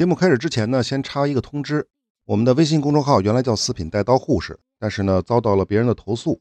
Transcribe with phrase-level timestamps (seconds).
[0.00, 1.86] 节目开始之前呢，先插一个通知：
[2.24, 6.40] 我们的微信公众号原来叫“四品带刀护士”，但是呢，遭到了别人的投诉，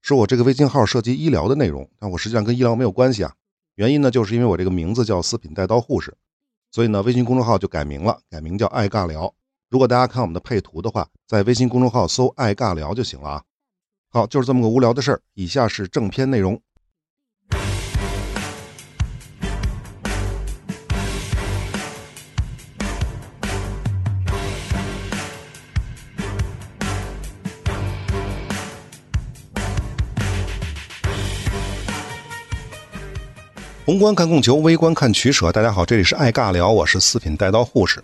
[0.00, 3.34] 说我这个微信号涉及医疗的内容，但我实际上跟医疗没有关系啊。
[3.74, 6.16] 原因呢，就是因为我这个名字叫“四品带刀护士”，
[6.70, 9.34] 所以呢，微信公众号就改名了，改名叫“爱尬聊”。
[9.68, 13.42] 如果大家看我们的配图的话，在微信公众号搜“爱尬聊”就行了啊。
[14.08, 15.20] 好，就是这么个无聊的事儿。
[15.34, 16.62] 以下是正片内容。
[33.90, 35.50] 宏观看供求，微观看取舍。
[35.50, 38.00] 大家好，这里是爱尬聊，我是四品带刀护士。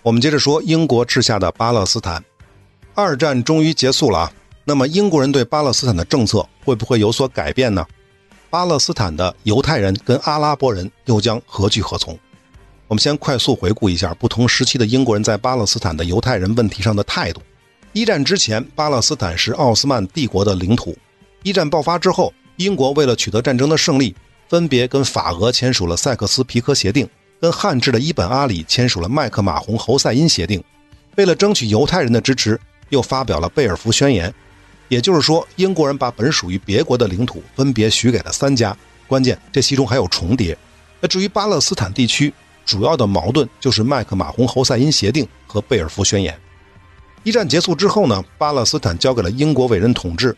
[0.00, 2.24] 我们接着说英国治下的巴勒斯坦。
[2.94, 4.32] 二战终于结束了啊，
[4.64, 7.84] 那么英国人对巴勒斯坦的政策会不会有所改变呢？
[8.48, 12.18] 巴勒斯坦的犹太人跟阿拉伯人又将何去何从？
[12.88, 17.42] 我们先快速回顾一下不同时期的英国人在巴勒斯坦的犹太人问题上的态度。
[17.92, 20.96] 一战之前，巴勒斯坦是奥斯曼帝国的领土。
[21.42, 24.16] 一战爆发之后，英国为了取得战争的胜利。
[24.52, 27.08] 分别跟法俄签署了塞克斯皮科协定，
[27.40, 30.62] 跟汉治的伊本阿里签署了麦克马洪侯赛因协定。
[31.16, 34.30] 为了争取犹太人的支持，又发表了贝尔福宣言。
[34.88, 38.76] 也就是说，英国人把本属于别国的领土分别许给了三家。
[39.06, 40.54] 关键，这其中还有重叠。
[41.00, 42.30] 那至于巴勒斯坦地区，
[42.66, 46.38] 主要的矛盾就是麦克马洪侯赛因协定和贝尔福宣言。
[47.22, 50.36] 一战结束之后呢，巴勒斯坦交给了英国委任统治。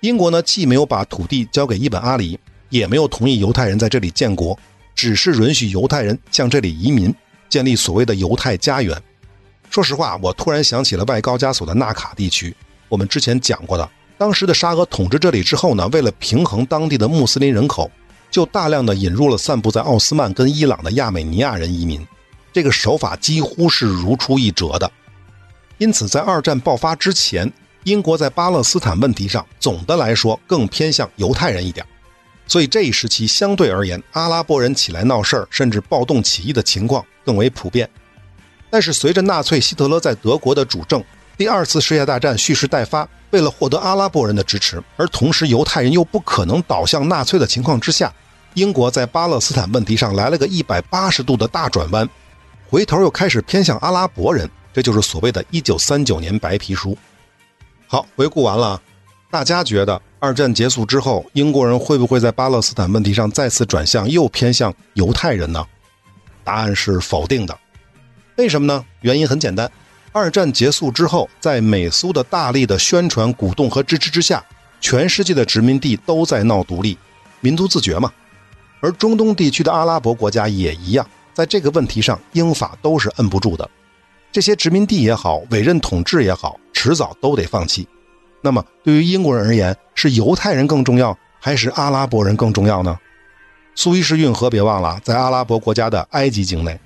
[0.00, 2.36] 英国呢，既没有把土地交给伊本阿里。
[2.76, 4.58] 也没有同意犹太人在这里建国，
[4.94, 7.14] 只是允许犹太人向这里移民，
[7.48, 9.00] 建立所谓的犹太家园。
[9.70, 12.54] 说实话，我突然想起了外高加索的纳卡地区，
[12.88, 13.88] 我们之前讲过的。
[14.18, 17.90] 当时的沙俄统治这里之后呢，为了平衡当地的穆斯林人口，
[18.30, 22.06] 就大量的引入了散布在奥斯曼跟伊朗的亚美尼亚人移民，
[22.52, 24.90] 这个手法几乎是如出一辙的。
[25.78, 27.52] 因此，在二战爆发之前，
[27.84, 31.84] 英国在巴勒斯坦问题上总的来说更偏向犹太人一点。
[32.46, 37.88] 所以这一时期相对而言，阿拉伯人起来闹事儿，甚至暴动起义的情况更为普遍。
[38.70, 41.02] 但是随着纳粹希特勒在德国的主政，
[41.36, 48.12] 第二次世界大战蓄势待发，为了获得阿拉伯人的支持，而同时犹太人又不可能倒向纳粹的情况之下，
[48.54, 52.08] 英国在巴勒斯坦问题上来了个一百八十度的大转弯，
[52.68, 56.96] 回头又开始偏向阿拉伯人，这就是所谓的“一九三九年白皮书”。
[57.88, 58.80] 好，回顾完了，
[59.30, 60.00] 大家觉得？
[60.26, 65.64] 二战结束之后，英国人会不会在巴勒斯坦问题上再次转向，又偏向犹太人呢？
[66.42, 67.56] 答案是否定的。
[68.34, 68.84] 为什么呢？
[69.02, 69.70] 原因很简单，
[70.10, 74.44] 二战结束之后，在美苏的大力的宣传、鼓动和支持之下，
[74.80, 76.98] 全世界的殖民地都在闹独立、
[77.38, 78.12] 民族自觉嘛。
[78.80, 83.70] 而中东地区的阿拉伯国家也一样，在这个问题上，英法都是摁不住的。
[84.32, 87.86] 这些殖民地也好，委任统治也好，迟早都得放弃。
[88.40, 92.98] 那么，对于英国人而言，是犹太人更重要，还是阿拉伯人更重要呢？
[93.74, 96.78] 苏伊士运河别忘了，在阿拉伯国家的埃及境内，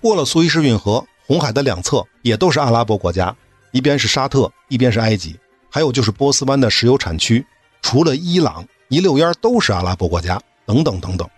[0.00, 3.34] 过了苏伊士运河，红海的两侧也都是阿拉伯国家，
[3.72, 5.36] 一边是沙特，一边是埃及，
[5.70, 7.44] 还有就是波斯湾的石油产区，
[7.82, 11.28] 除了伊朗，一溜烟都是阿拉伯国家，等等等等。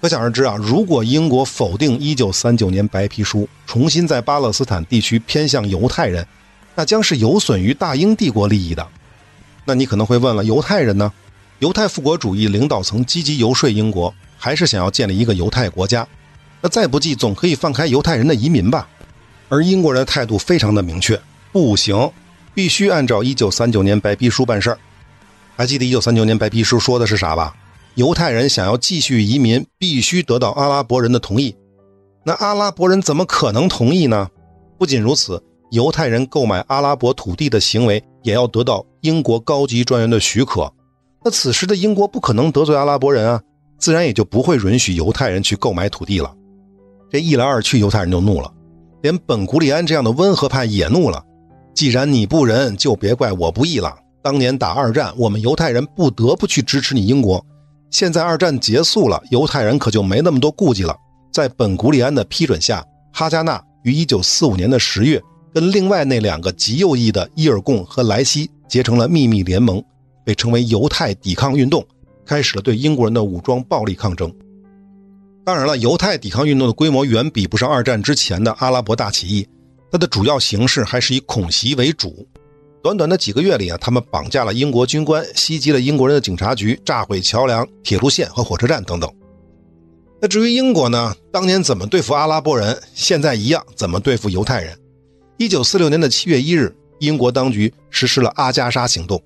[0.00, 6.26] 可想而知啊，如果英国否定1939年白皮书，重新在巴勒斯坦地区偏向犹太人。
[6.76, 8.86] 那将是有损于大英帝国利益的。
[9.64, 11.12] 那你可能会问了，犹太人呢？
[11.58, 16.06] 犹太复国主义领导层积极游说英国，还是想要建立一个犹太国家。
[16.60, 18.86] 那再不济，总可以放开犹太人的移民吧？
[19.48, 21.18] 而英国人的态度非常的明确，
[21.52, 22.10] 不行，
[22.52, 24.78] 必须按照1939年白皮书办事儿。
[25.56, 27.54] 还记得1939年白皮书说的是啥吧？
[27.94, 31.56] 犹太人想要继续移民，必须得到阿拉伯人的同意。
[32.24, 34.28] 那阿拉伯人怎么可能同意呢？
[34.78, 35.42] 不仅如此。
[35.70, 40.72] 犹太人购买阿拉伯土地的行为也要得到英国高级专员的许可。
[41.24, 43.40] 那此时的英国不可能得罪阿拉伯人啊，
[43.78, 46.32] 自然也就不会允许犹太人去购买土地了。
[47.10, 48.52] 这一来二去，犹太人就怒了，
[49.02, 51.22] 连本古里安这样的温和派也怒了。
[51.74, 53.94] 既然你不仁，就别怪我不义了。
[54.22, 57.44] 当年打二战，我们犹太人不得不去支持你英国。
[57.90, 60.96] 现在二战结束了，犹太人可就没那么多顾忌了。
[61.32, 65.22] 在本古里安的批准下，哈加纳于1945年的十月。
[65.56, 69.82] 跟另外那两个极右翼的伊尔贡和莱西结成了秘密联盟，
[70.22, 71.82] 被称为犹太抵抗运动，
[72.26, 74.30] 开始了对英国人的武装暴力抗争。
[75.46, 79.48] 当然了，犹太抵抗运动的规模远比不上二战之前的阿拉伯大起义，
[79.90, 82.28] 它的主要形式还是以恐袭为主。
[82.82, 89.10] 短短的几个月里啊，他们绑架了英国军官，袭击了英国人的警察局，炸毁桥梁、铁路线和火车站等等。
[90.20, 91.14] 那至于英国呢？
[91.32, 94.78] 当年怎么对付阿拉伯人，现在一样怎么对付犹太人？
[95.38, 99.22] 一九四六年的七月一日，英国当局实施了阿加莎行动，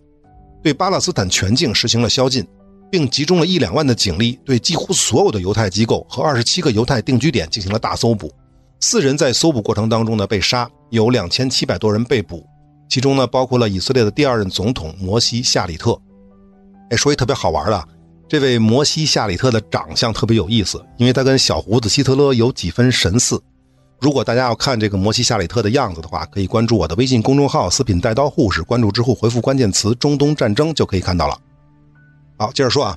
[0.60, 2.44] 对巴勒斯坦全境实行了宵禁，
[2.90, 8.32] 并集中了一两万的警力，对几乎所有的犹太机构和二十七个犹太定居点进行了大搜捕。
[8.80, 12.44] 四人在搜捕过程当中呢被杀，有两千七百多人被捕，
[12.88, 15.96] 其中呢包括了以色列的第二任总统摩西夏里特。
[16.90, 17.88] 哎，说一特别好玩的。
[18.28, 23.40] 这位摩西·夏里特的长相特别有意思，因为他跟小胡子希特勒有几分神似。
[24.00, 31.38] 如果大家要看这个摩西·夏里特的样子的话，可以关注我的微信公众号“四品带刀护士”，关注之后回复关键词“中东战争”就可以看到了。
[32.38, 32.96] 好，接着说啊，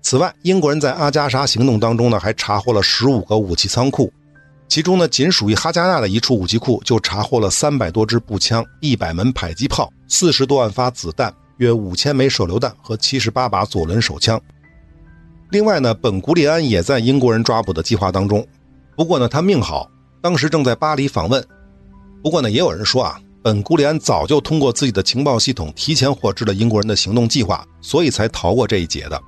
[0.00, 4.10] 此外，英国人在阿加莎行动当中呢，还查获了十五个武器仓库，
[4.66, 14.40] 其中呢，仅属于哈加纳的一处武器库就查获了三百多支步枪、一百门迫击炮、四十多万发子弹、约五千枚手榴弹和七十八把左轮手枪。
[15.50, 18.42] 另外呢，本古里安也在英国人抓捕的计划当中。
[18.96, 19.90] 不过呢，他命好，
[20.20, 21.44] 当时正在巴黎访问。
[22.22, 29.20] 不过呢，也有人说啊，本古里安早就通过自己的情报系统提前获知了英国人的行动计划，所以才逃过这一劫的。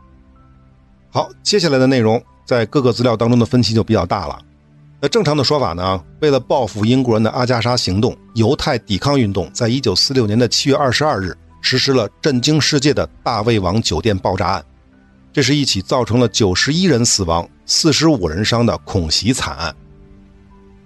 [1.10, 4.38] 好，接下来的内容在各个资料当中的分歧就比较大了。
[5.00, 14.64] 那正常的说法呢，为了报复英国人的阿加莎行动，犹太抵抗运动在一九四六年的七月二十二日实施了震惊世界的大卫王酒店爆炸案。
[15.32, 19.74] 这是一起造成了九十一人死亡、四十五人伤的恐袭惨案。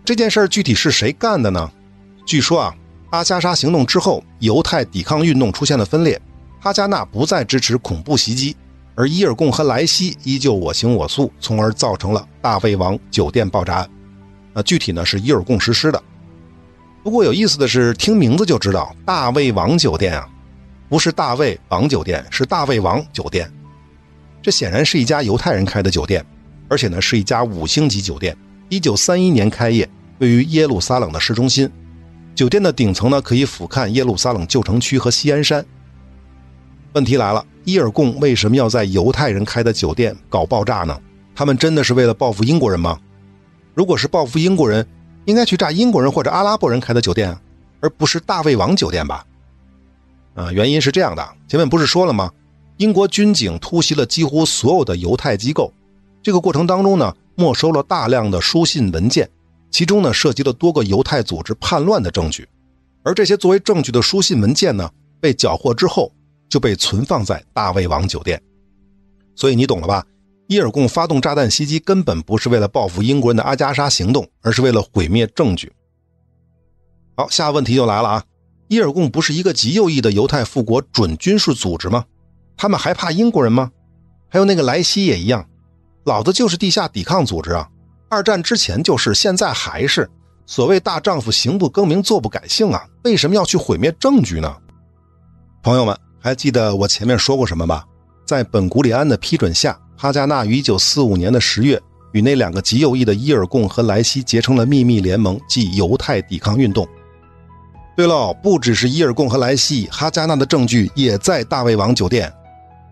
[0.06, 1.68] 这件事具体是谁干的呢？
[2.24, 2.72] 据说啊，
[3.10, 6.20] 阿加莎行动之后，犹太抵抗运动出现了分裂，
[6.60, 8.56] 哈加纳不再支持恐怖袭击，
[8.94, 13.90] 而伊尔贡和莱西依旧我行我素，从而造成了大卫王酒店爆炸案。
[14.54, 16.00] 那具体呢是伊尔贡实施的。
[17.02, 20.24] 不过有意思的是，听名字就知道，大卫王酒店啊，
[20.88, 23.52] 不是大卫王酒店，是大卫王酒店。
[24.40, 26.24] 这显然是一家犹太人开的酒店，
[26.68, 28.36] 而且呢是一家五星级酒店。
[28.68, 31.70] 一九三一年开业，位于耶路撒冷的市中心。
[32.34, 35.64] 酒店的顶层呢可以俯瞰耶路撒冷旧城区和锡安山。
[36.92, 40.98] 问题来了，伊尔贡为什么要在犹太人开的酒店搞爆炸呢？
[41.34, 42.98] 他们真的是为了报复英国人吗？
[43.74, 44.84] 如果是报复英国人，
[45.26, 47.36] 应该去炸英国人或者阿拉伯人开的酒店，
[47.80, 49.24] 而不是大卫王酒店吧？
[50.34, 52.32] 啊，原因是这样的，前面不是说了吗？
[52.78, 55.72] 英国军警突袭了几乎所有的犹太机构，
[56.22, 59.28] 这个过程当中呢，没收了大量的书信文件，
[59.70, 62.48] 其中呢涉及了多个犹太组织叛乱的证据，
[63.04, 64.90] 而这些作为证据的书信文件呢，
[65.20, 66.10] 被缴获之后
[66.48, 68.42] 就被存放在大卫王酒店。
[69.34, 70.04] 所以你懂了吧？
[70.48, 75.72] 伊尔贡发动炸弹袭击根本不是为了报复英国人的阿加莎行动，而是为了毁灭证据。
[77.16, 78.24] 好，下个问题就来了啊！
[78.68, 82.04] 伊尔贡不是一个极右翼的犹太复国准军事组织吗？
[82.56, 83.70] 他们还怕英国人吗？
[84.28, 85.48] 还有那个莱西也一样，
[86.06, 87.68] 老子就是地下抵抗组织啊！
[88.08, 90.08] 二战之前就是，现在还是。
[90.46, 92.86] 所谓大丈夫行不更名，坐不改姓啊！
[93.02, 94.56] 为什么要去毁灭证据呢？
[95.64, 97.84] 朋友们，还记得我前面说过什么吧？
[98.24, 101.82] 在本古里安的批准下，哈加纳于1945年的十月
[102.12, 106.86] 与那两个极右翼的伊尔贡和莱西结成了秘密联盟，即犹太抵抗运动。
[107.96, 112.32] 对喽，不只是伊尔贡和莱西，哈加纳的证据也在大卫王酒店。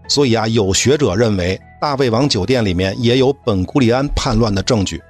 [0.09, 5.03] 所以啊，有学者认为大卫王酒店里面也有本古里安叛乱的证据，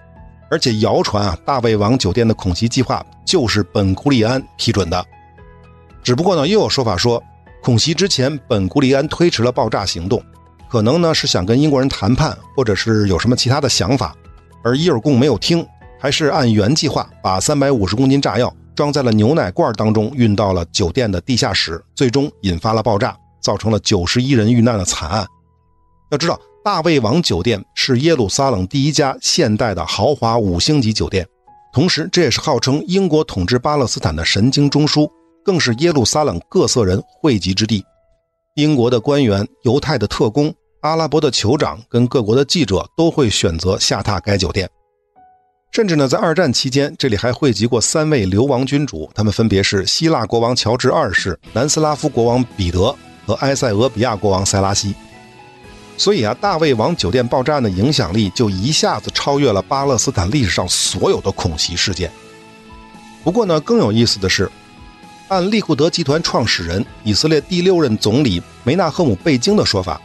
[0.51, 5.07] 而且谣传啊，大卫王酒店的恐袭计划就是本古里安批准的。
[6.03, 7.23] 只不过呢，又有说法说，
[7.63, 10.21] 恐袭之前本古里安推迟了爆炸行动，
[10.69, 14.13] 可能呢是想跟英国人谈判，或者是有什么其他的想法，
[14.65, 15.65] 而伊尔贡没有听，
[16.01, 23.17] 还是按原计划把三百五十公斤炸药装在了牛奶罐当中，运到了酒店的地下室，最终引发了爆炸。
[23.41, 25.25] 造成了九十一人遇难的惨案。
[26.11, 31.29] 要知道，大卫王酒店是耶路撒冷第一家现代的豪华五星级酒店，
[31.75, 35.07] 同时这也是号称英国统治巴勒斯坦的神经中枢，
[35.45, 37.85] 更是耶路撒冷各色人汇集之地。
[38.55, 44.67] 英国的官员、犹太的特工、阿拉伯的酋长跟各国的记者都会选择下榻该酒店。
[45.71, 52.97] 甚至呢，在二战期间，这里还汇集过三位流亡君主，他们分别是希腊国王乔治二世、南斯拉夫国王彼得。
[53.27, 54.95] 和埃塞俄比亚国王塞拉西，
[55.97, 62.11] 所以啊，大卫王酒店爆炸案的影响力就一下子超越了巴勒斯坦历史上所有的恐袭事件。
[63.23, 64.51] 不过呢，更有意思的是，
[65.29, 70.01] 按利库德集团创始人、以色列第六任总理梅纳赫姆·贝京的说法，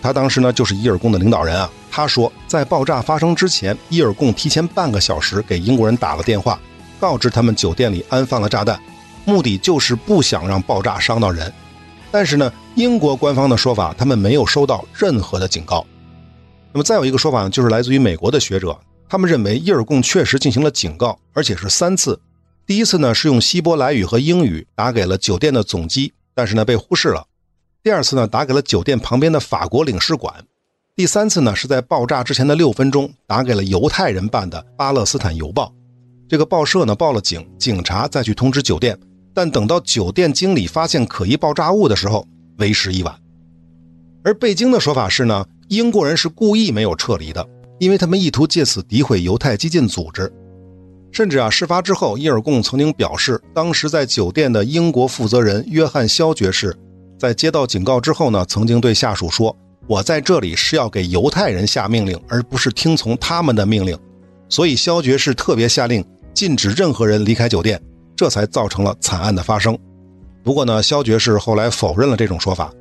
[0.00, 1.70] 他当时呢就是伊尔贡的领导人啊。
[1.90, 6.58] 他说，在爆炸发生之前，伊尔贡提前半个小时给英国人打了电话，
[7.00, 8.80] 告知他们酒店里安放了炸弹，
[9.24, 11.52] 目的就是不想让爆炸伤到人。
[12.10, 15.86] 但是呢，英国官方的说法，他们没有收到任何的警告。
[16.72, 22.18] 那么再有一个说法呢，就是来自于美国的学者，他们认为伊尔贡确实进行了警告，而且是三次。
[22.66, 27.26] 第一次呢是用希伯来语和英语打给了酒店的总机，但是呢被忽视了。
[27.82, 30.34] 第二次呢打给了酒店旁边的法国领事馆。
[30.94, 35.66] 第三次呢是在爆炸之前的六分钟打给了犹太人办的《巴勒斯坦邮报》。
[36.28, 38.98] 这个报社呢报了警，警察再去通知酒店，
[39.38, 42.26] 但等到酒店经理发现可疑爆炸物的时候，
[42.56, 43.14] 为时已晚。
[44.24, 50.28] 而贝京的说法是呢，英国人是故意没有撤离的，因为他们意图借此诋毁犹太激进组织。
[51.12, 56.76] 甚至啊，事发之后，伊尔贡曾经表示，当时在酒店的英国负责人约翰肖爵士，
[57.16, 63.96] 在接到警告之后呢，曾经对下属说：“我在这里是要给犹太人下命令，而不是听从他们的命令。”
[64.50, 66.04] 所以肖爵士特别下令
[66.34, 67.80] 禁止任何人离开酒店，
[68.18, 69.78] 这才造成了惨案的发生。
[70.42, 72.72] 不过呢，肖爵士后来否认了这种说法。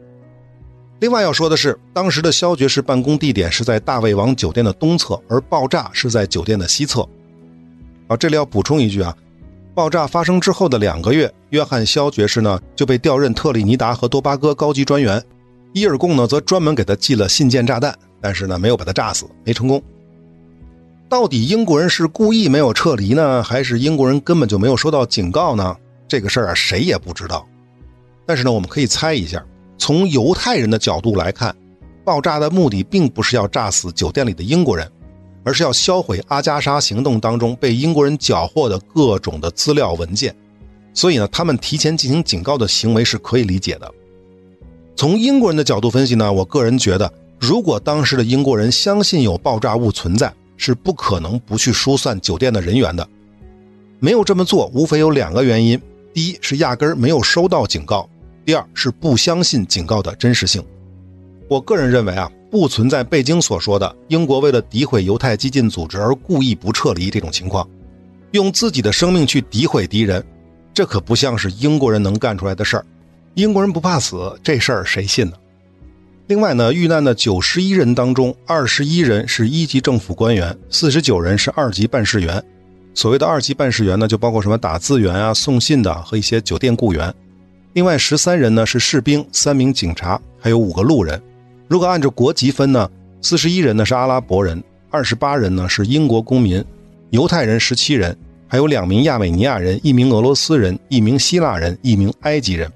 [1.00, 7.08] 另外要说的是，当时的肖爵士办公地点是在大卫王酒店的东侧，而爆炸是在酒店的西侧。
[8.08, 9.16] 啊，这里要补充一句啊，
[9.76, 15.24] 爆炸发生之后的两个月，约翰肖爵士呢就被调任特立尼达和多巴哥高级专员，
[15.72, 19.80] 伊尔贡呢则专门给他寄了信件炸弹，但是呢没有把他炸死，没成功。
[21.10, 25.76] 到底英国人是故意没有撤离呢，还是英国人根本就没有收到警告呢？
[26.08, 27.48] 这个事儿啊谁也不知道。
[28.26, 29.46] 但是呢，我们可以猜一下，
[29.78, 31.56] 从犹太人的角度来看，
[32.04, 34.90] 爆炸的目的并不是要炸死酒店里的英国人。
[35.46, 40.36] 而是要销毁阿加莎行动当中被英国人缴获的各种的资料文件，
[40.94, 43.90] 所以呢，他们提前进行警告的行为是可以理解的。
[44.94, 47.10] 从英国人的角度分析呢，我个人觉得，
[47.40, 53.08] 如果当时的英国人相信有爆炸物存在，是不可能不去疏散酒店的人员的。
[54.00, 55.82] 没有这么做，无非有两个原因：
[56.14, 58.10] 第一是压根儿没有收到警告；
[58.46, 60.62] 第二是不相信警告的真实性。
[61.48, 62.30] 我个人认为啊。
[62.50, 67.68] 不存在贝京所说的英国为了诋毁犹太激进组织而故意不撤离这种情况，
[68.32, 70.26] 用自己的生命去诋毁敌人，
[70.74, 72.86] 这可不像是英国人能干出来的事儿。
[73.34, 75.34] 英国人不怕死，这事儿谁信呢？
[76.28, 82.44] 另外呢，遇难的九十一人当中，二十一人是一级政府官员，四十九人是二级办事员。
[82.94, 87.14] 所谓的二级办事员呢，就包括什么打字员啊、送信的和一些酒店雇员。
[87.72, 91.22] 另外十三人呢是士兵，三名警察，还有五个路人。
[91.70, 92.90] 如果按照国籍分呢，
[93.22, 96.62] 四十一人呢是阿拉伯人，二十八人呢是英国公民，
[97.12, 98.14] 犹太人十七人，
[98.50, 102.70] 还有两名亚美尼亚人，一名俄罗斯人，一名希腊人，一名埃及人。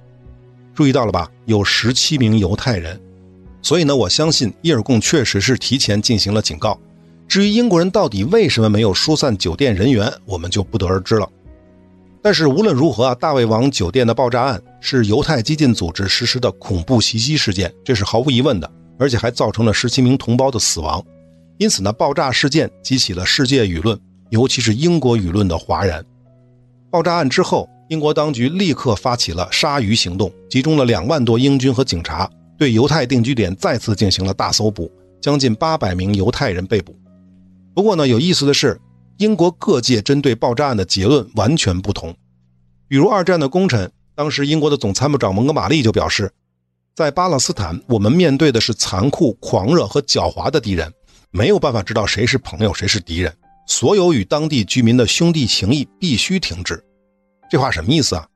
[0.74, 1.29] 注意到了吧？
[1.48, 2.98] 有十七名犹太人。
[3.62, 6.80] 所以呢，我相信伊尔贡确实是提前进行了警告。
[7.27, 11.30] 至于英国人到底为什么没有疏散酒店人员，我们就不得而知了。
[12.22, 18.72] 但是无论如何啊，大卫王酒店的爆炸案是犹太激进组织实施的恐怖袭击事件，这是毫无疑问的。
[19.00, 21.03] 而且还造成了十七名同胞的死亡，
[21.58, 24.00] 因此呢，爆炸事件激起了世界舆论，
[24.30, 26.06] 尤其是英国舆论的哗然。
[26.91, 32.30] 爆炸案之后，英国当局立刻发起了鲨鱼行动，集中了两万多英军和警察，
[32.62, 36.96] 对犹太定居点再次进行了大搜捕，将近八百名犹太人被捕。
[37.74, 38.80] 不过呢，有意思的是，
[39.18, 42.15] 英国各界针对爆炸案的结论完全不同。
[42.88, 46.32] 比如二战的功臣，当时英国的总参谋长蒙哥马利就表示。
[46.94, 50.94] 在巴勒斯坦，我们面对的是残酷、狂热和狡猾的敌人，
[51.32, 53.34] 没有办法知道谁是朋友，谁是敌人。
[53.65, 56.80] 所有与当地居民的兄弟情谊必须停止。
[57.50, 58.27] 这话什么意思啊？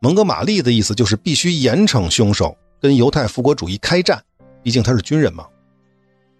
[0.00, 4.22] 蒙哥马利的意思就是必须严惩凶手，跟犹太复国主义开战。
[4.62, 5.46] 毕竟他是军人嘛。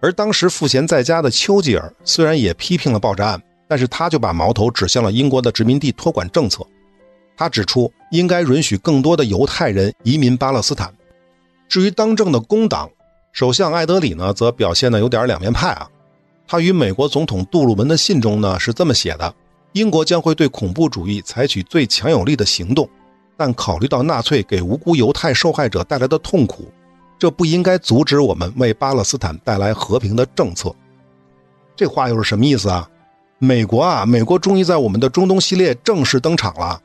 [0.00, 6.64] 而当时赋闲在家的丘吉尔虽然也批评了爆炸案，但是他就把矛头指向了英国的殖民地托管政策。
[7.37, 10.92] 他指出，应该允许更多的犹太人移民巴勒斯坦。
[11.68, 12.90] 至于当政的工党
[13.33, 15.88] 首相艾德里呢，则表现的有点两面派啊。
[16.47, 19.35] 他与美国总统杜鲁门的信中呢是这么写的：
[19.73, 22.88] 英国将会对恐怖主义采取最强有力的行动，
[23.38, 26.71] 但考虑到纳粹给无辜犹太受害者带来的痛苦，
[27.16, 30.75] 这不应该阻止我们为巴勒斯坦带来和平的政策。
[31.76, 32.90] 这话又是什么意思啊？
[33.38, 36.83] 美国啊，美国终于在我们的中东系列正式登场了。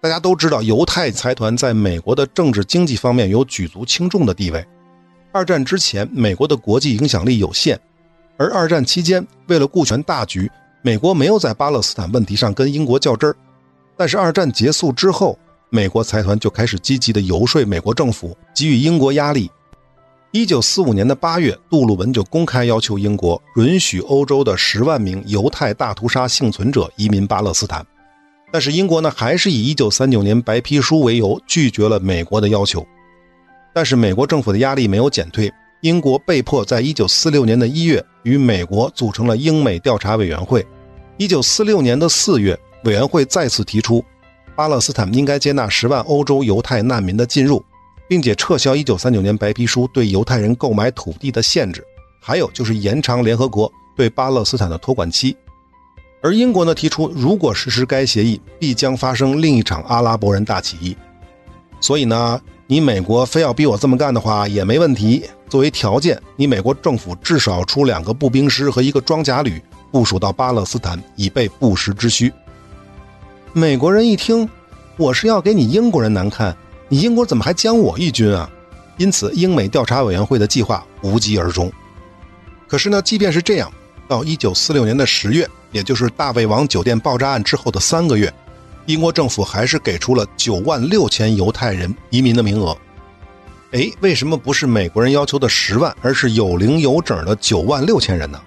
[0.00, 4.66] 大家都知道，犹太财团在美国的政治经济方面有举足轻重的地位。
[5.30, 7.78] 二战之前，美国的国际影响力有限，
[8.36, 10.50] 而二战期间，为了顾全大局，
[10.82, 13.36] 美国没有在巴勒斯坦问题上跟英国较真儿。
[13.96, 15.38] 但是二战结束之后，
[15.76, 19.50] 美国财团就开始积极的游说美国政府，给予英国压力。
[20.32, 27.86] 一九四五年的八月，杜鲁门就公开要求英国允许欧洲的十万名犹太大屠杀幸存者移民巴勒斯坦。
[28.50, 32.82] 但是英国呢，还是以1939年白皮书为由拒绝了美国的要求。
[33.74, 35.52] 但是美国政府的压力没有减退，
[35.82, 40.66] 英国被迫在1946年的一月与美国组成了英美调查委员会。
[41.18, 44.02] 1946年的四月，委员会再次提出，
[44.56, 47.62] 巴勒斯坦应该接纳十万欧洲犹太难民的进入，
[48.08, 51.84] 并且撤销1939年白皮书对犹太人购买土地的限制，
[52.22, 55.36] 还有就是延长联合国对巴勒斯坦的托管期。
[56.22, 60.96] 而英国呢提出，如果实施该协议，必将发生另一场阿拉伯人大起义。
[61.78, 65.22] 所以呢，你美国非要逼我这么干的话也没问题。
[65.48, 72.32] 作为条件，你美国政府至少出两个步兵师和一个装甲旅部署到巴勒斯坦，以备不时之需。
[73.58, 74.46] 美国人一听，
[74.98, 76.54] 我是要给你英国人难看，
[76.90, 78.50] 你英国怎么还将我一军啊？
[78.98, 81.72] 因此，英美调查委员会的计划无疾而终。
[82.68, 83.72] 可是呢，即便是这样，
[84.06, 88.30] 到一九四六年的十月，也就是大卫王酒店爆炸案之后的三个月。
[88.84, 92.76] 英国政府还是给出了九万六千犹太人移民的名额。
[93.72, 98.38] 哎，为什么不是美国人要求的十万，而是有零有整的九万六千人呢？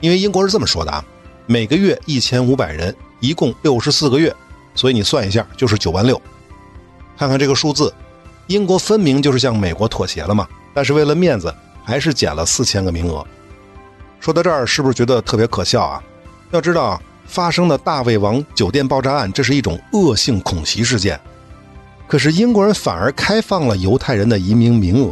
[0.00, 1.04] 因为英国是这么说的啊，
[1.46, 2.92] 每个月一千五百人，
[3.24, 4.34] 一共六十四个月，
[4.74, 6.20] 所以你算一下就是九万六。
[7.16, 7.92] 看看这个数字，
[8.48, 10.46] 英国分明就是向美国妥协了嘛。
[10.74, 11.54] 但是为了面子，
[11.84, 13.24] 还是减了四千个名额。
[14.20, 16.02] 说到这儿，是不是觉得特别可笑啊？
[16.50, 17.00] 要知道。
[17.26, 21.18] 发生的大胃王酒店爆炸案，这是一种恶性恐袭事件。
[22.06, 25.10] 可是英国人反而开放了犹太人的移民名额，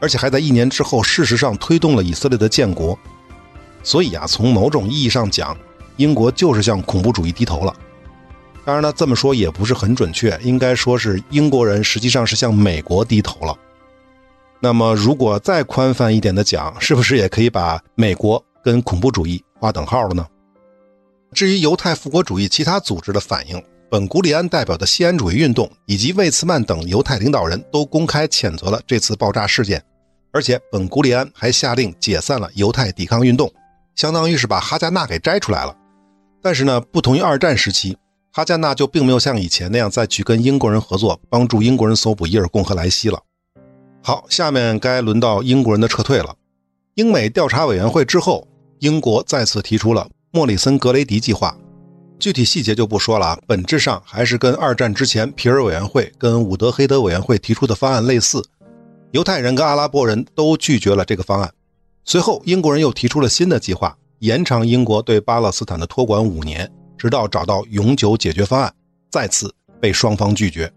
[0.00, 2.98] 而且还在一年之后，事实上推动了以色列的建国。
[3.84, 5.56] 所以啊，从某种意义上讲，
[5.96, 7.74] 英国就是向恐怖主义低头了。
[8.64, 13.54] 当然了，这么说也不是很准确，应该说是英国人实际上是向美国低头了。
[14.60, 20.26] 那么，如果再宽泛一点的讲，是不是也可以把美国跟恐怖主义划等号了呢？
[21.34, 29.84] 至于犹太复国主义其他组织的反应，本古里安代表的西安主义运动以及魏茨曼等犹太领导人都公开谴责了这次爆炸事件，
[30.32, 33.52] 而且本古里安还下令解散了犹太抵抗运动，
[33.94, 35.76] 相当于是把哈加纳给摘出来了。
[36.44, 37.96] 但是呢，不同于二战时期，
[38.30, 43.18] 哈加纳就并没有像以前那样再去跟英国人合作，帮助英国人搜捕伊尔贡和莱西了。
[44.02, 46.36] 好，下面该轮到英国人的撤退了。
[46.96, 48.46] 英美调查委员会之后，
[48.80, 50.06] 英国再次提出了。
[50.32, 51.56] 莫里森格雷迪计划，
[52.18, 58.44] 具体细节就不说了啊，本质上还是跟二战之前皮尔委员会跟伍德黑德委员会提出的方案类似。
[59.12, 61.50] 犹太人跟阿拉伯人都拒绝了这个方案。
[62.04, 68.72] 随后，英国人又提出了新的计划，延长英国对巴勒斯坦的托管五年，直到找到永久解决方案。
[69.10, 70.72] 再次被双方拒绝，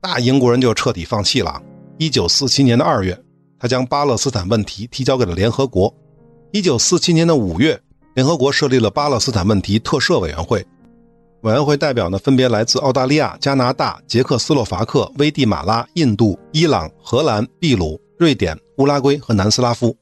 [0.00, 1.62] 大英国人就彻底放弃了。
[1.98, 3.16] 一九四七年的二月，
[3.60, 5.94] 他将巴勒斯坦问题提交给了联合国。
[6.50, 7.80] 一九四七年的五月。
[8.14, 10.66] 联合国设立了巴勒斯坦问题特设委员会，
[11.44, 19.96] 委员会代表呢分别来自澳大利亚、加拿大、捷克斯洛伐克、危地马拉、印度、伊朗、荷兰、秘鲁、瑞典、乌拉圭和南斯拉夫。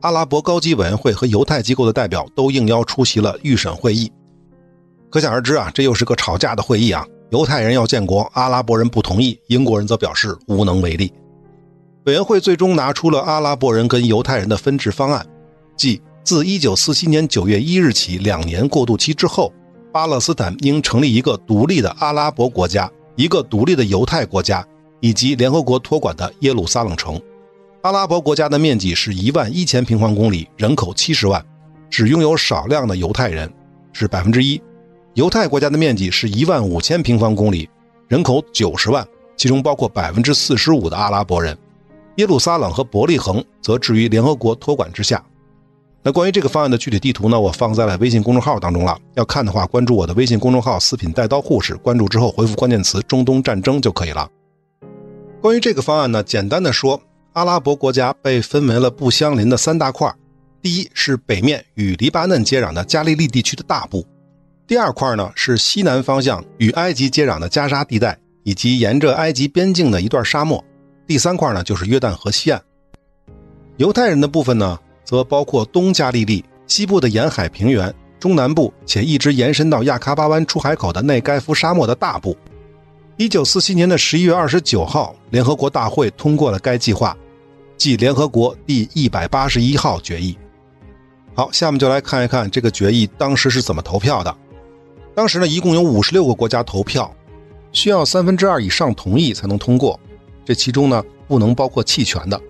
[0.00, 4.10] 阿拉伯高级委员会和犹太机构的代表都应邀出席了预审会议。
[5.10, 7.06] 可想而知啊，这又是个吵架的会议啊！
[7.30, 11.12] 犹太人要建国，阿拉伯人不同意，英国人则表示无能为力。
[12.06, 15.26] 委员会最终拿出了阿拉伯人跟犹太人的分治方案，
[15.76, 16.00] 即。
[16.24, 19.52] 自1947年9月1日起，两年过渡期之后，
[19.92, 24.66] 巴勒斯坦应成立一个独立的阿拉伯国家，一个独立的犹太国家，
[25.00, 27.20] 以及联合国托管的耶路撒冷城。
[27.84, 31.44] 阿拉伯国家的面积是一万一千平方公里，人口七十万，
[31.90, 33.52] 只拥有少量的犹太人，
[33.92, 34.58] 是百分之一。
[35.12, 37.68] 犹太国家的面积是一万五千平方公里，
[38.08, 41.54] 人口九十万，其中包括百分之四十五的阿拉伯人。
[42.16, 45.22] 耶路撒冷和伯利恒则置于联合国托管之下。
[46.02, 47.38] 那关于这个方案的具体地图呢？
[47.38, 48.98] 我放在了微信公众号当中了。
[49.12, 54.26] 要看的话，关注我的微信公众号“四品带刀护士”，关注之后回复关键词“中东战争”就可以了。
[55.42, 56.98] 关于这个方案呢，简单的说，
[57.34, 60.08] 阿拉伯国家被分为了不相邻的三大块：
[60.62, 64.00] 第一是北面与黎巴嫩接壤的加利利地区的大部；
[64.68, 70.62] 第二块呢是西南方向与埃及接壤的加沙地带，以及沿着埃及边境的一段沙漠；
[71.08, 72.62] 第三块呢就是约旦河西岸。
[73.78, 74.78] 犹太人的部分呢？
[75.04, 82.34] 则包括东加利利、西部的沿海平原、中南部且一直延伸到亚喀巴湾出海口的内盖夫沙漠的大部。
[83.16, 87.14] 一九四七年的十一月二十九号，联合国大会通过了该计划，
[87.76, 90.36] 即联合国第一百八十一号决议。
[91.34, 94.34] 好，下面就来看一看这个决议当时是怎么投票的。
[95.14, 97.12] 当时呢，一共有五十六个国家投票，
[97.72, 99.98] 需要三分之二以上同意才能通过，
[100.44, 102.40] 这其中呢不能包括弃权的。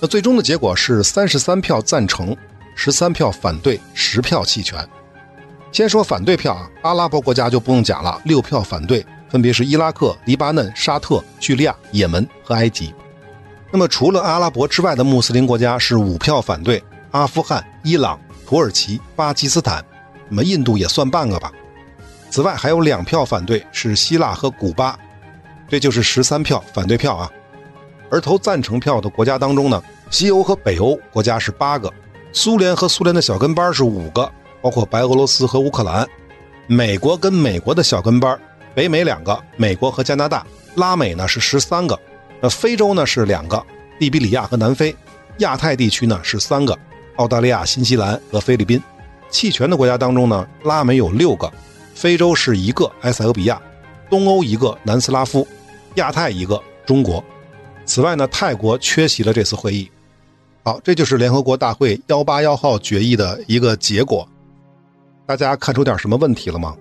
[0.00, 2.36] 那最终的结果是三十三票赞成，
[2.74, 4.86] 十三票反对，十票弃权。
[5.72, 12.94] 先说反对票啊，阿拉伯国家就不用讲了，六票反对，分别是伊拉克、黎巴嫩、沙特、叙利亚、也门和埃及。
[13.76, 19.84] 那么除了阿拉伯之外的穆斯林国家是五票反对，阿富汗、伊朗、土耳其、巴基斯坦，
[20.30, 21.52] 那么印度也算半个吧。
[22.30, 24.98] 此外还有两票反对是希腊和古巴，
[25.68, 27.30] 这就是十三票反对票啊。
[28.10, 31.92] 而投赞成票的国家当中呢，西欧和北欧国家是八个，
[32.32, 36.08] 苏联和苏联的小跟班是五个，包括白俄罗斯和乌克兰。
[36.66, 38.40] 美国跟美国的小跟班，
[38.74, 40.46] 北美两个，美国和加拿大。
[40.76, 41.98] 拉美呢是十三个，
[42.40, 43.64] 那非洲呢是两个，
[43.98, 44.94] 利比里亚和南非。
[45.38, 46.76] 亚太地区呢是三个，
[47.16, 48.82] 澳大利亚、新西兰和菲律宾。
[49.28, 51.52] 弃权的国家当中呢，拉美有六个，
[51.94, 53.60] 非洲是一个，埃塞俄比亚；
[54.08, 55.46] 东欧一个，南斯拉夫；
[55.96, 57.22] 亚太一个，中国。
[57.84, 59.90] 此外呢，泰国缺席了这次会议。
[60.64, 64.26] 好，这就是联合国大会幺八幺号决议的一个结果。
[65.26, 66.74] 大家看出点什么问题了吗？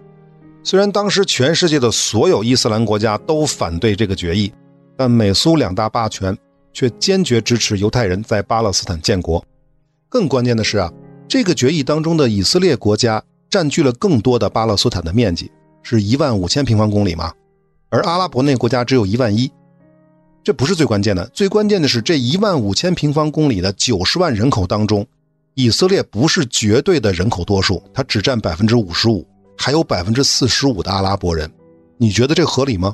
[0.64, 4.52] 虽然当时全世界的所有伊斯兰国家都反对这个决议，
[4.98, 6.38] 但美苏两大霸权
[6.74, 9.44] 却坚决支持犹太人在巴勒斯坦建国。
[10.10, 10.92] 更关键的是啊，
[11.28, 15.52] 这个决议当中的以色列国家占据了更多的巴勒斯坦的面积，
[15.84, 17.34] 是一万五千平方公里嘛，
[17.90, 19.52] 而阿拉伯那国家只有一万一。
[20.44, 25.06] 这不是最关键的，最关键的是这一万五千平方公里的九十万人口当中，
[25.56, 29.26] 以色列不是绝对的人口多数，它只占百分之五十五，
[29.58, 31.52] 还有百分之四十五的阿拉伯人。
[31.98, 32.94] 你觉得这合理吗？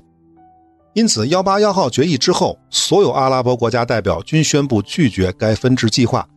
[0.94, 6.28] 因此，幺八幺号决议之后，所有阿拉伯国家代表均宣布拒绝该分治计划，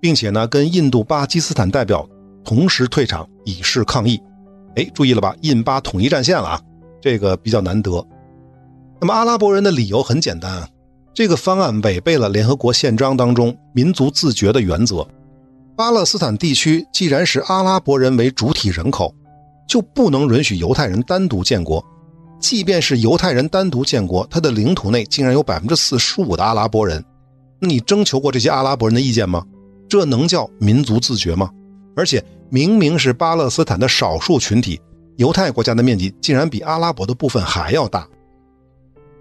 [0.00, 2.08] 并且呢，跟印度、巴基斯坦代表
[2.42, 4.18] 同时退场，以示抗议。
[4.76, 5.34] 哎，注意了吧？
[5.42, 6.60] 印巴统一战线了啊，
[7.02, 8.02] 这个比较难得。
[8.98, 10.68] 那么阿拉伯人的理由很简单啊，
[11.12, 15.06] 这个方案违背了联合国宪章当中民族自决的原则。
[15.76, 19.14] 巴勒斯坦地区既然是阿拉伯人为主体人口，
[19.68, 21.84] 就不能允许犹太人单独建国。
[22.40, 27.04] 即便是犹太人单独建国，他的领土内竟然有百分之四十五的阿拉伯人，
[27.60, 29.44] 那你征求过这些阿拉伯人的意见吗？
[29.88, 31.50] 这能叫民族自决吗？
[31.96, 34.80] 而且明明是巴勒斯坦的少数群体，
[35.16, 38.06] 犹太国家的面积竟然比阿拉伯的部分还要大。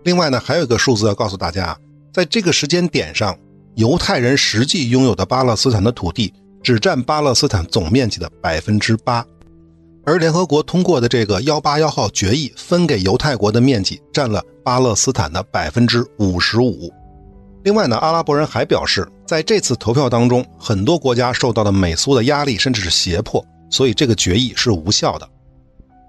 [0.04, 1.78] 另外呢，还有一个数字要告诉大家，
[2.14, 3.38] 在这个时间点上，
[3.76, 9.26] 犹太人实际拥有的巴勒斯坦的土地只占巴勒斯坦总面积的百分之八，
[10.08, 16.90] 而联合国通过的这个幺八幺号决议分给犹太国的面积占了巴勒斯坦的百分之五十五。
[17.66, 25.28] 另外呢，阿拉伯人还表示，在这次投票当中，很多国家受到了美苏的压力，甚至是胁迫，所以这个决议是无效的。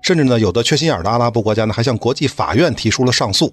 [0.01, 3.53] 甚至呢，有的缺心眼的阿拉伯国家呢，还向国际法院提出了上诉。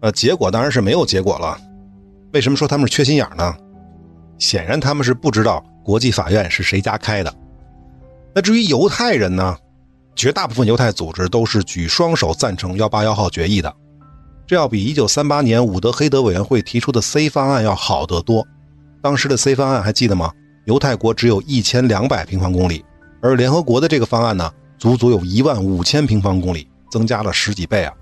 [0.00, 1.60] 呃，结果当然是没有结果了。
[2.32, 3.54] 为什么说他们是缺心眼呢？
[4.38, 7.30] 显然他们是不知道国际法院是谁家开的。
[8.34, 9.54] 那至于犹太人呢？
[10.16, 13.72] 绝大部分犹太组织都是举双手赞成幺八幺号决议的，
[14.46, 18.44] 这要比一九三八年伍德黑德委员会提出的 C 方案要好得多。
[19.02, 20.32] 当时的 C 方案还记得吗？
[20.64, 22.84] 犹太国只有一千两百平方公里，
[23.20, 27.92] 而联合国的这个方案呢，足足有一万五千平方公里，增加了十几倍啊！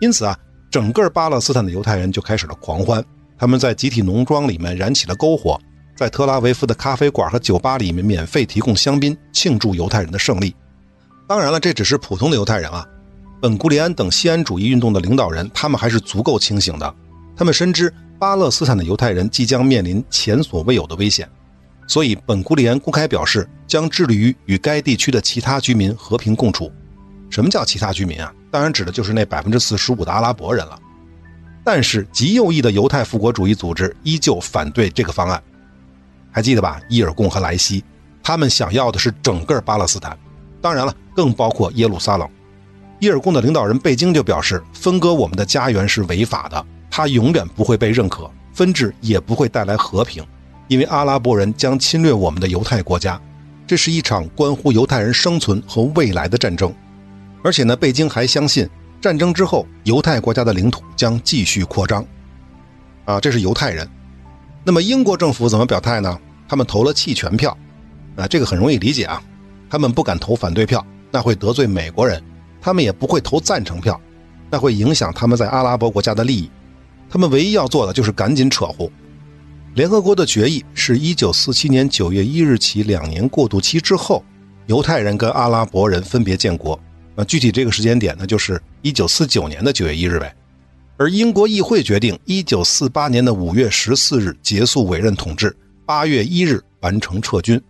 [0.00, 0.36] 因此啊。
[0.70, 3.00] 整个巴勒斯坦的犹太人就开始了狂欢，
[3.38, 5.56] 他们在集体农庄里面燃起了篝火，
[5.96, 10.52] 在特拉维夫的咖啡馆和酒吧里面免费提供香槟，庆祝犹太人的胜利。
[11.26, 12.86] 当然了，这只是普通的犹太人啊。
[13.40, 16.94] 本古里安等西安主义运动的领导人，他们还是足够清醒的。
[17.36, 21.28] 他们深知巴勒斯坦的犹太人即将面临前所未有的危险，
[21.86, 26.70] 所以本古里安公开表示将致力于与该地区的其他居民和平共处。
[27.30, 28.32] 什么叫其他居民啊？
[28.50, 30.78] 当然指的就是那百分之四十五的阿拉伯人了。
[31.64, 35.42] 但是极右翼的犹太复国主义组织依旧反对这个方案，
[36.30, 36.80] 还记得吧？
[36.88, 37.82] 伊尔贡和莱西，
[38.22, 40.16] 他们想要的是整个巴勒斯坦，
[40.64, 42.26] 当然了，更包括耶路撒冷。
[42.98, 50.24] 伊尔贡的领导人贝京就表示，分割我们的家园是违法的，它永远不会被认可，分治也不会带来和平，
[50.66, 53.20] 因为阿拉伯人将侵略我们的犹太国家，
[53.66, 56.74] 这是一场关乎犹太人生存和未来的战争。
[57.42, 58.66] 而且呢，贝京还相信
[59.02, 62.02] 战争之后犹太国家的领土将继续扩张，
[63.04, 63.86] 啊，这是犹太人。
[64.64, 66.18] 那么英国政府怎么表态呢？
[66.48, 67.54] 他们投了弃权票，
[68.16, 69.22] 啊，这个很容易理解啊，
[69.74, 72.20] 他们不敢投反对票，那会得罪美国人；
[72.60, 74.00] 他们也不会投赞成票，
[74.48, 76.48] 那会影响他们在阿拉伯国家的利益。
[77.10, 78.88] 他们唯一要做的就是赶紧扯呼。
[79.74, 84.24] 联合国的决议是一九四七年九月一日起两年过渡期之后，
[84.66, 86.78] 犹太人跟阿拉伯人分别建国。
[87.16, 90.32] 那具体这个时间点呢，就是一九四九年的九月一日呗。
[90.96, 95.52] 而英国议会决定一九四八年的五月十四日结束委任统治，
[95.84, 97.60] 八月一日完成撤军，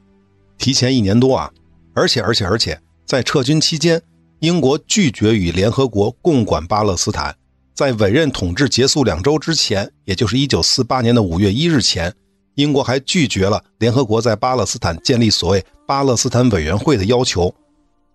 [0.58, 1.50] 提前一年多啊！
[1.94, 4.02] 而且而且而且，在撤军期间，
[4.40, 7.34] 英国拒绝与联合国共管巴勒斯坦，
[7.74, 12.12] 在委任统治结束两周之前，也就是1948年的5月1日前，
[12.56, 17.54] 英国还拒绝了联合国在巴勒斯坦建立所谓巴勒斯坦委员会的要求。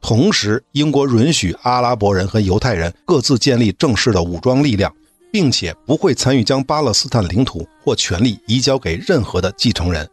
[0.01, 4.93] 同时，英国允许阿拉伯人和犹太人各自建立正式的武装力量，
[5.31, 10.09] 并且不会参与将巴勒斯坦领土或权力移交给任何的继承人。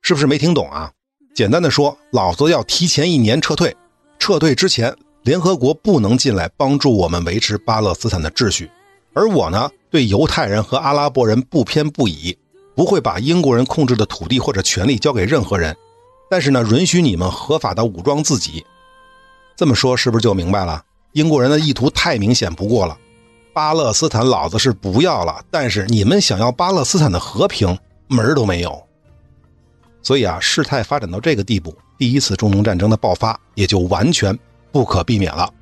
[0.00, 0.90] 是不是没听懂啊？
[1.34, 3.74] 简单的说，老子要提前一年撤退，
[4.18, 4.94] 撤退之前。
[5.22, 8.68] 联合国不能进来帮助我们维持巴勒斯坦的秩序，
[9.14, 12.36] 而我呢，对犹太人和阿拉伯人不偏不倚，
[12.74, 15.76] 不会把英国人控制的土地或者权利交给任何人。
[16.28, 18.66] 但是呢，允许你们合法的武装自己。
[19.56, 20.82] 这么说是不是就明白了？
[21.12, 22.98] 英国人的意图太明显不过了。
[23.54, 28.82] 巴勒斯坦老子是不要了，但是你们想要巴勒斯坦的和平，门儿都没有。
[30.02, 34.36] 所以啊，事态发展到这个地步，第一次中东战争的爆发也就完全。
[34.72, 35.52] 不可避免了。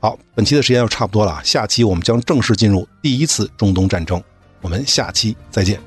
[0.00, 4.20] 好，本期的时间就差不多了，下期我们将正式进入第一次中东战争。
[4.60, 5.80] 我们下期再见。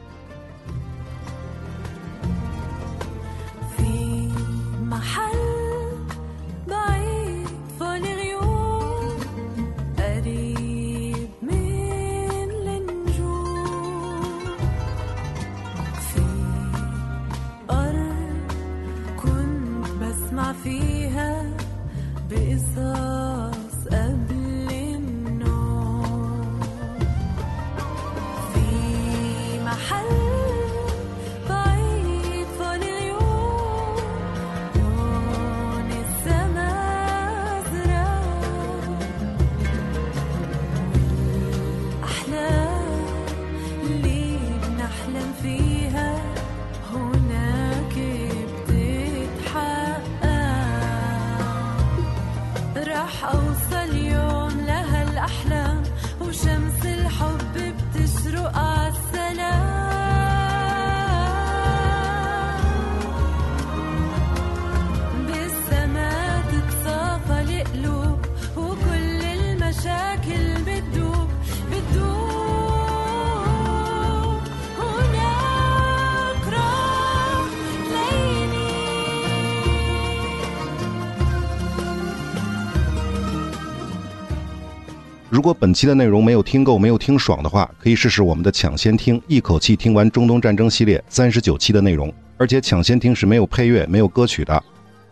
[85.39, 92.13] 如果本期的内容没有听够、没有听爽的话，可以试试我们的抢先听，一口气听完中东战争系列三十九期的内容。
[92.35, 94.61] 而且抢先听是没有配乐、没有歌曲的。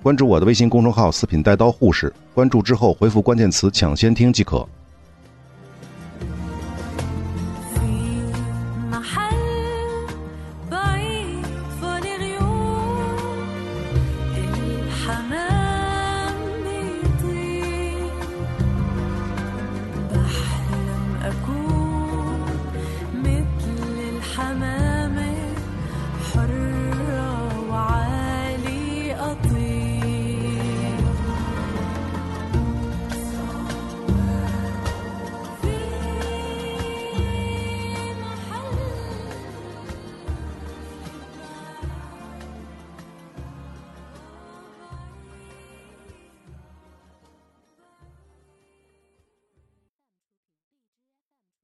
[0.03, 4.67] 关注我的微信公众号“四品带刀护士”，关注之后回复关键词“抢先听”即可。